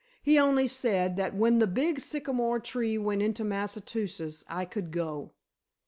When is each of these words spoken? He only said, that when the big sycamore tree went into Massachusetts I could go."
He 0.23 0.39
only 0.39 0.67
said, 0.67 1.15
that 1.17 1.35
when 1.35 1.59
the 1.59 1.67
big 1.67 1.99
sycamore 1.99 2.59
tree 2.59 2.97
went 2.97 3.21
into 3.21 3.43
Massachusetts 3.43 4.43
I 4.49 4.65
could 4.65 4.89
go." 4.89 5.33